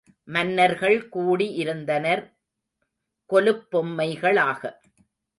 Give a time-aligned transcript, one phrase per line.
[0.27, 2.21] மன்னர்கள் கூடி இருந்தனர்
[3.29, 4.61] கொலுப் பொம்மைகளாக.